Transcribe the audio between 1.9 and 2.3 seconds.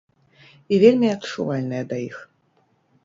да іх.